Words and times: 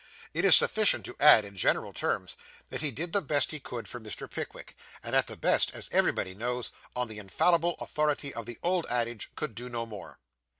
It 0.33 0.45
is 0.45 0.57
sufficient 0.57 1.05
to 1.05 1.15
add 1.19 1.45
in 1.45 1.55
general 1.55 1.93
terms, 1.93 2.35
that 2.71 2.81
he 2.81 2.89
did 2.89 3.13
the 3.13 3.21
best 3.21 3.51
he 3.51 3.59
could 3.59 3.87
for 3.87 3.99
Mr. 3.99 4.27
Pickwick; 4.27 4.75
and 5.03 5.13
the 5.27 5.35
best, 5.37 5.69
as 5.75 5.89
everybody 5.91 6.33
knows, 6.33 6.71
on 6.95 7.07
the 7.07 7.19
infallible 7.19 7.75
authority 7.79 8.33
of 8.33 8.47
the 8.47 8.57
old 8.63 8.87
adage, 8.89 9.29
could 9.35 9.53
do 9.53 9.69
no 9.69 9.85
more. 9.85 10.17